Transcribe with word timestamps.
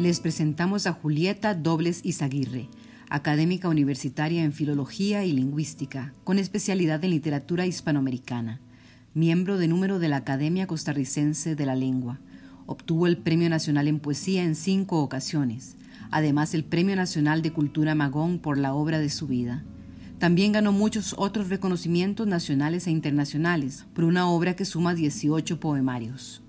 Les 0.00 0.18
presentamos 0.18 0.86
a 0.86 0.94
Julieta 0.94 1.54
Dobles 1.54 2.00
Izaguirre, 2.04 2.70
académica 3.10 3.68
universitaria 3.68 4.44
en 4.44 4.54
Filología 4.54 5.26
y 5.26 5.32
Lingüística, 5.34 6.14
con 6.24 6.38
especialidad 6.38 7.04
en 7.04 7.10
literatura 7.10 7.66
hispanoamericana, 7.66 8.62
miembro 9.12 9.58
de 9.58 9.68
número 9.68 9.98
de 9.98 10.08
la 10.08 10.16
Academia 10.16 10.66
Costarricense 10.66 11.54
de 11.54 11.66
la 11.66 11.74
Lengua. 11.74 12.18
Obtuvo 12.64 13.06
el 13.06 13.18
Premio 13.18 13.50
Nacional 13.50 13.88
en 13.88 14.00
Poesía 14.00 14.42
en 14.42 14.54
cinco 14.54 15.02
ocasiones, 15.02 15.76
además 16.10 16.54
el 16.54 16.64
Premio 16.64 16.96
Nacional 16.96 17.42
de 17.42 17.52
Cultura 17.52 17.94
Magón 17.94 18.38
por 18.38 18.56
la 18.56 18.72
obra 18.72 19.00
de 19.00 19.10
su 19.10 19.26
vida. 19.26 19.64
También 20.18 20.52
ganó 20.52 20.72
muchos 20.72 21.14
otros 21.18 21.50
reconocimientos 21.50 22.26
nacionales 22.26 22.86
e 22.86 22.90
internacionales 22.90 23.84
por 23.92 24.04
una 24.04 24.30
obra 24.30 24.56
que 24.56 24.64
suma 24.64 24.94
18 24.94 25.60
poemarios. 25.60 26.40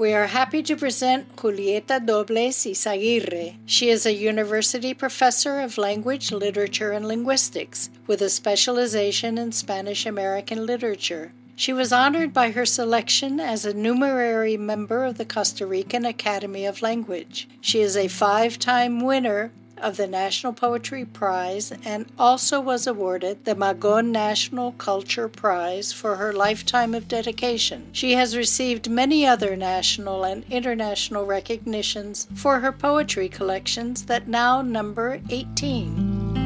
We 0.00 0.14
are 0.14 0.28
happy 0.28 0.62
to 0.62 0.76
present 0.76 1.36
Julieta 1.36 2.00
Dobles 2.00 2.64
Izaguirre. 2.64 3.56
She 3.66 3.90
is 3.90 4.06
a 4.06 4.14
university 4.14 4.94
professor 4.94 5.60
of 5.60 5.76
language, 5.76 6.32
literature, 6.32 6.92
and 6.92 7.06
linguistics 7.06 7.90
with 8.06 8.22
a 8.22 8.30
specialization 8.30 9.36
in 9.36 9.52
Spanish 9.52 10.06
American 10.06 10.64
literature. 10.64 11.32
She 11.54 11.74
was 11.74 11.92
honored 11.92 12.32
by 12.32 12.52
her 12.52 12.64
selection 12.64 13.40
as 13.40 13.66
a 13.66 13.74
numerary 13.74 14.56
member 14.56 15.04
of 15.04 15.18
the 15.18 15.26
Costa 15.26 15.66
Rican 15.66 16.06
Academy 16.06 16.64
of 16.64 16.80
Language. 16.80 17.46
She 17.60 17.82
is 17.82 17.94
a 17.94 18.08
five 18.08 18.58
time 18.58 19.04
winner 19.04 19.52
of 19.80 19.96
the 19.96 20.06
National 20.06 20.52
Poetry 20.52 21.04
Prize 21.04 21.72
and 21.84 22.06
also 22.18 22.60
was 22.60 22.86
awarded 22.86 23.44
the 23.44 23.54
Magon 23.54 24.10
National 24.10 24.72
Culture 24.72 25.28
Prize 25.28 25.92
for 25.92 26.16
her 26.16 26.32
lifetime 26.32 26.94
of 26.94 27.08
dedication. 27.08 27.88
She 27.92 28.12
has 28.12 28.36
received 28.36 28.90
many 28.90 29.26
other 29.26 29.56
national 29.56 30.24
and 30.24 30.44
international 30.50 31.26
recognitions 31.26 32.26
for 32.34 32.60
her 32.60 32.72
poetry 32.72 33.28
collections 33.28 34.04
that 34.04 34.28
now 34.28 34.62
number 34.62 35.20
18. 35.30 36.40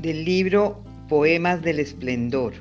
Del 0.00 0.24
libro 0.24 0.84
Poemas 1.08 1.62
del 1.62 1.80
Esplendor, 1.80 2.52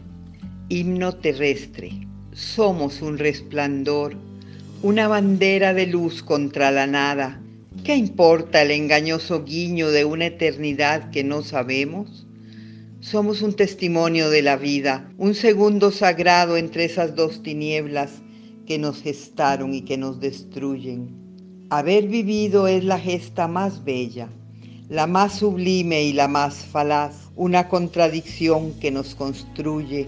Himno 0.70 1.12
Terrestre. 1.12 2.08
Somos 2.34 3.02
un 3.02 3.18
resplandor 3.18 4.27
una 4.84 5.08
bandera 5.08 5.74
de 5.74 5.88
luz 5.88 6.22
contra 6.22 6.70
la 6.70 6.86
nada. 6.86 7.42
¿Qué 7.84 7.96
importa 7.96 8.62
el 8.62 8.70
engañoso 8.70 9.44
guiño 9.44 9.90
de 9.90 10.06
una 10.06 10.28
eternidad 10.28 11.10
que 11.10 11.24
no 11.24 11.42
sabemos? 11.42 12.28
Somos 13.00 13.42
un 13.42 13.54
testimonio 13.54 14.30
de 14.30 14.44
la 14.44 14.56
vida, 14.56 15.12
un 15.18 15.34
segundo 15.34 15.92
sagrado 15.92 16.58
entre 16.58 16.86
esas 16.86 17.16
dos 17.16 17.42
tinieblas 17.42 18.22
que 18.68 18.78
nos 18.78 19.02
gestaron 19.02 19.74
y 19.74 19.82
que 19.82 19.98
nos 19.98 20.20
destruyen. 20.20 21.10
Haber 21.72 22.08
vivido 22.08 22.68
es 22.68 22.84
la 22.84 23.00
gesta 23.00 23.48
más 23.48 23.84
bella, 23.84 24.30
la 24.90 25.08
más 25.08 25.40
sublime 25.40 26.04
y 26.04 26.14
la 26.14 26.28
más 26.28 26.54
falaz, 26.66 27.32
una 27.36 27.68
contradicción 27.68 28.74
que 28.80 28.92
nos 28.92 29.16
construye 29.16 30.08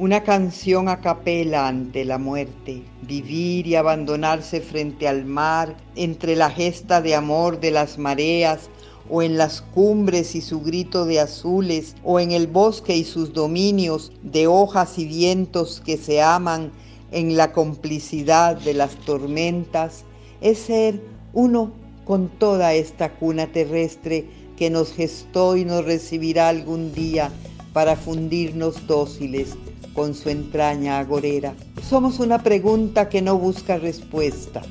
una 0.00 0.22
canción 0.22 0.88
a 0.88 1.02
capela 1.02 1.68
ante 1.68 2.06
la 2.06 2.16
muerte, 2.16 2.82
vivir 3.02 3.66
y 3.66 3.74
abandonarse 3.74 4.62
frente 4.62 5.06
al 5.06 5.26
mar, 5.26 5.76
entre 5.94 6.36
la 6.36 6.48
gesta 6.48 7.02
de 7.02 7.14
amor 7.14 7.60
de 7.60 7.70
las 7.70 7.98
mareas, 7.98 8.70
o 9.10 9.20
en 9.20 9.36
las 9.36 9.60
cumbres 9.60 10.34
y 10.34 10.40
su 10.40 10.62
grito 10.62 11.04
de 11.04 11.20
azules, 11.20 11.96
o 12.02 12.18
en 12.18 12.30
el 12.30 12.46
bosque 12.46 12.96
y 12.96 13.04
sus 13.04 13.34
dominios 13.34 14.10
de 14.22 14.46
hojas 14.46 14.98
y 14.98 15.04
vientos 15.04 15.82
que 15.84 15.98
se 15.98 16.22
aman 16.22 16.72
en 17.12 17.36
la 17.36 17.52
complicidad 17.52 18.56
de 18.56 18.72
las 18.72 18.96
tormentas, 19.04 20.04
es 20.40 20.60
ser 20.60 21.02
uno 21.34 21.72
con 22.06 22.30
toda 22.30 22.72
esta 22.72 23.12
cuna 23.12 23.52
terrestre 23.52 24.24
que 24.56 24.70
nos 24.70 24.94
gestó 24.94 25.58
y 25.58 25.66
nos 25.66 25.84
recibirá 25.84 26.48
algún 26.48 26.94
día 26.94 27.30
para 27.74 27.96
fundirnos 27.96 28.86
dóciles 28.86 29.58
con 29.94 30.14
su 30.14 30.28
entraña 30.30 30.98
agorera. 30.98 31.54
Somos 31.82 32.20
una 32.20 32.42
pregunta 32.42 33.08
que 33.08 33.22
no 33.22 33.38
busca 33.38 33.78
respuesta, 33.78 34.62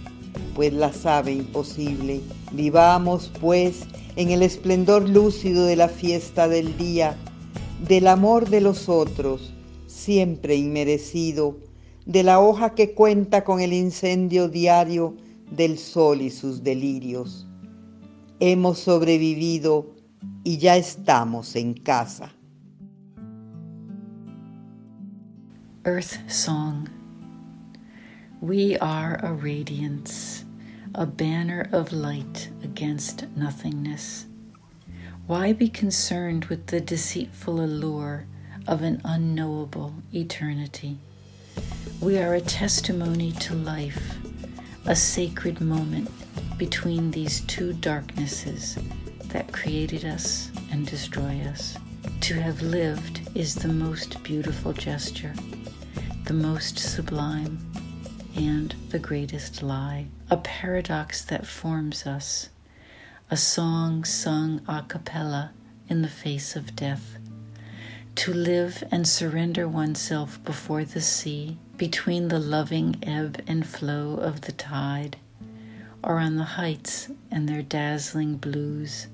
pues 0.56 0.74
la 0.74 0.94
sabe 0.94 1.34
imposible. 1.34 2.22
Vivamos, 2.52 3.32
pues, 3.40 3.82
en 4.16 4.32
el 4.32 4.42
esplendor 4.42 5.08
lúcido 5.08 5.66
de 5.66 5.76
la 5.76 5.88
fiesta 5.88 6.48
del 6.48 6.78
día, 6.78 7.16
del 7.88 8.08
amor 8.08 8.50
de 8.50 8.62
los 8.62 8.90
otros, 8.90 9.54
siempre 9.88 10.56
inmerecido, 10.56 11.58
de 12.06 12.24
la 12.24 12.40
hoja 12.40 12.74
que 12.74 12.94
cuenta 12.94 13.44
con 13.44 13.60
el 13.60 13.74
incendio 13.74 14.50
diario 14.50 15.16
del 15.52 15.78
sol 15.78 16.22
y 16.22 16.30
sus 16.30 16.64
delirios. 16.64 17.46
Hemos 18.40 18.80
sobrevivido 18.80 19.94
y 20.44 20.58
ya 20.58 20.78
estamos 20.78 21.56
en 21.56 21.74
casa. 21.74 22.34
Earth 25.90 26.20
Song. 26.32 26.88
We 28.42 28.78
are 28.78 29.20
a 29.24 29.34
radiance, 29.34 30.46
a 30.94 31.08
banner 31.08 31.68
of 31.72 31.92
light 31.92 32.52
against 32.64 33.26
nothingness. 33.36 34.28
Why 35.26 35.52
be 35.52 35.68
concerned 35.68 36.46
with 36.46 36.68
the 36.68 36.80
deceitful 36.80 37.60
allure 37.60 38.28
of 38.68 38.84
an 38.84 39.02
unknowable 39.04 39.96
eternity? 40.14 41.00
We 42.00 42.20
are 42.20 42.36
a 42.36 42.42
testimony 42.42 43.32
to 43.32 43.56
life, 43.56 44.16
a 44.86 44.96
sacred 44.96 45.60
moment 45.60 46.12
between 46.60 47.10
these 47.10 47.42
two 47.42 47.74
darknesses 47.74 48.78
that 49.30 49.52
created 49.52 50.06
us 50.06 50.52
and 50.72 50.86
destroy 50.86 51.42
us. 51.50 51.80
To 52.22 52.36
have 52.36 52.62
lived 52.62 53.28
is 53.34 53.56
the 53.56 53.70
most 53.70 54.22
beautiful 54.22 54.72
gesture 54.72 55.34
the 56.30 56.34
most 56.36 56.78
sublime, 56.78 57.58
and 58.36 58.76
the 58.90 59.00
greatest 59.00 59.64
lie, 59.64 60.06
a 60.30 60.38
paradox 60.38 61.26
that 61.26 61.48
forms 61.48 62.06
us, 62.06 62.50
a 63.32 63.36
song 63.36 64.04
sung 64.04 64.62
a 64.68 64.86
cappella 64.88 65.50
in 65.88 66.04
the 66.04 66.08
face 66.08 66.56
of 66.56 66.76
death. 66.76 67.18
To 68.18 68.32
live 68.32 68.84
and 68.92 69.08
surrender 69.08 69.68
oneself 69.68 70.40
before 70.44 70.84
the 70.84 71.02
sea, 71.02 71.58
between 71.78 72.28
the 72.28 72.38
loving 72.38 72.98
ebb 73.02 73.42
and 73.48 73.66
flow 73.66 74.14
of 74.14 74.42
the 74.42 74.52
tide, 74.52 75.18
or 76.04 76.20
on 76.20 76.36
the 76.36 76.60
heights 76.60 77.10
and 77.32 77.50
their 77.50 77.64
dazzling 77.64 78.36
blues, 78.38 79.08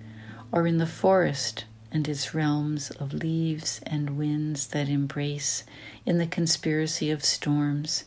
or 0.52 0.68
in 0.68 0.80
the 0.80 0.86
forest 0.86 1.64
and 1.96 2.10
its 2.10 2.36
realms 2.36 2.92
of 2.92 3.14
leaves 3.14 3.80
and 3.86 4.18
winds 4.18 4.68
that 4.68 4.90
embrace 4.90 5.64
in 6.06 6.18
the 6.18 6.28
conspiracy 6.28 7.10
of 7.10 7.24
storms, 7.24 8.04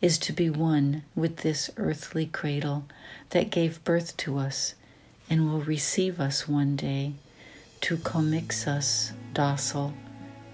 is 0.00 0.18
to 0.18 0.32
be 0.32 0.50
one 0.50 1.04
with 1.14 1.36
this 1.36 1.70
earthly 1.76 2.26
cradle 2.26 2.84
that 3.30 3.48
gave 3.48 3.84
birth 3.84 4.16
to 4.16 4.36
us 4.38 4.74
and 5.30 5.48
will 5.48 5.60
receive 5.60 6.18
us 6.18 6.48
one 6.48 6.74
day 6.74 7.12
to 7.80 7.96
commix 7.96 8.66
us 8.66 9.12
docile 9.32 9.94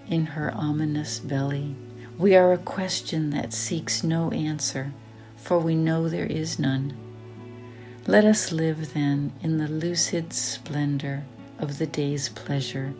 in 0.07 0.27
her 0.27 0.53
ominous 0.53 1.17
belly. 1.17 1.75
We 2.19 2.35
are 2.35 2.53
a 2.53 2.59
question 2.59 3.31
that 3.31 3.51
seeks 3.51 4.03
no 4.03 4.29
answer, 4.29 4.93
for 5.35 5.57
we 5.57 5.73
know 5.73 6.07
there 6.07 6.27
is 6.27 6.59
none. 6.59 6.95
Let 8.05 8.25
us 8.25 8.51
live 8.51 8.93
then 8.93 9.33
in 9.41 9.57
the 9.57 9.67
lucid 9.67 10.33
splendor 10.33 11.23
of 11.59 11.77
the 11.77 11.87
day's 11.87 12.29
pleasure, 12.29 12.93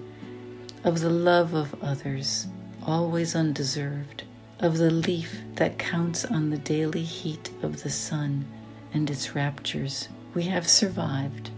of 0.83 0.99
the 0.99 1.09
love 1.09 1.53
of 1.53 1.75
others, 1.83 2.47
always 2.85 3.35
undeserved, 3.35 4.23
of 4.59 4.77
the 4.77 4.91
leaf 4.91 5.39
that 5.55 5.79
counts 5.79 6.25
on 6.25 6.49
the 6.49 6.57
daily 6.57 7.03
heat 7.03 7.49
of 7.61 7.83
the 7.83 7.89
sun 7.89 8.45
and 8.93 9.09
its 9.09 9.35
raptures. 9.35 10.09
We 10.33 10.43
have 10.43 10.67
survived 10.67 11.49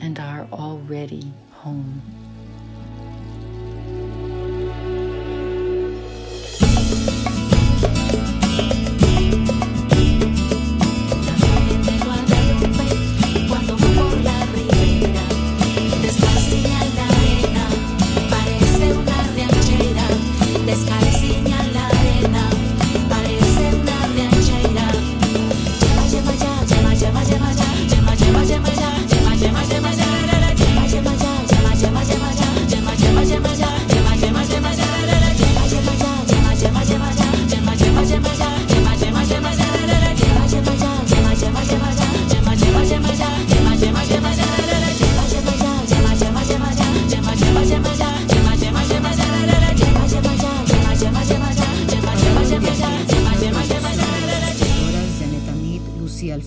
and 0.00 0.18
are 0.18 0.48
already 0.52 1.32
home. 1.50 2.02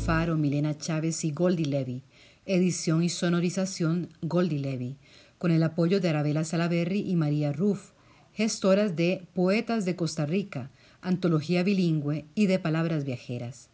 Alfaro, 0.10 0.38
Milena 0.38 0.76
Chávez 0.76 1.24
y 1.24 1.30
Goldie 1.30 1.68
Levy. 1.68 2.02
Edición 2.48 3.04
y 3.04 3.10
sonorización 3.10 4.10
Goldie 4.24 4.58
Levy, 4.58 4.98
con 5.38 5.52
el 5.52 5.62
apoyo 5.62 6.00
de 6.00 6.10
Arabella 6.10 6.44
Salaberry 6.44 7.02
y 7.08 7.16
María 7.16 7.54
Ruff, 7.54 7.92
gestoras 8.34 8.96
de 8.96 9.28
Poetas 9.36 9.86
de 9.86 9.96
Costa 9.96 10.26
Rica, 10.26 10.72
antología 11.02 11.62
bilingüe 11.62 12.26
y 12.34 12.48
de 12.48 12.58
palabras 12.58 13.06
viajeras. 13.06 13.70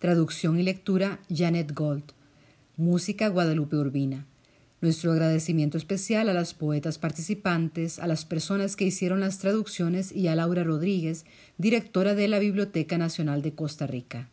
Traducción 0.00 0.58
y 0.58 0.64
lectura 0.64 1.20
Janet 1.32 1.72
Gold. 1.72 2.14
Música 2.76 3.28
Guadalupe 3.28 3.76
Urbina. 3.76 4.26
Nuestro 4.80 5.12
agradecimiento 5.12 5.78
especial 5.78 6.28
a 6.28 6.34
las 6.34 6.52
poetas 6.52 6.98
participantes, 6.98 8.00
a 8.00 8.08
las 8.08 8.24
personas 8.24 8.74
que 8.74 8.86
hicieron 8.86 9.20
las 9.20 9.38
traducciones 9.38 10.10
y 10.10 10.26
a 10.26 10.34
Laura 10.34 10.64
Rodríguez, 10.64 11.26
directora 11.58 12.16
de 12.16 12.26
la 12.26 12.40
Biblioteca 12.40 12.98
Nacional 12.98 13.40
de 13.40 13.54
Costa 13.54 13.86
Rica. 13.86 14.30